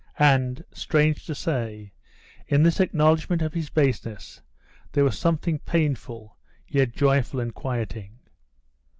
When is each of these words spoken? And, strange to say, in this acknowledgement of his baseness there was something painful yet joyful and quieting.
And, 0.17 0.65
strange 0.73 1.27
to 1.27 1.35
say, 1.35 1.93
in 2.47 2.63
this 2.63 2.79
acknowledgement 2.79 3.43
of 3.43 3.53
his 3.53 3.69
baseness 3.69 4.41
there 4.93 5.03
was 5.03 5.15
something 5.15 5.59
painful 5.59 6.39
yet 6.67 6.91
joyful 6.95 7.39
and 7.39 7.53
quieting. 7.53 8.17